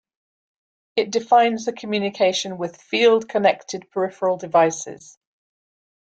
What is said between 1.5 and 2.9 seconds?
the communication with